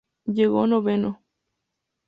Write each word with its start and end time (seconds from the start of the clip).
Llegó 0.25 0.65
noveno. 0.65 1.21